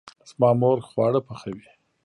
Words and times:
زما 0.29 0.49
مور 0.61 0.77
خواړه 0.87 1.19
پخوي 1.27 1.65